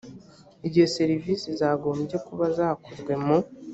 [0.67, 3.37] igihe servisi zagombye kuba zakozwe mu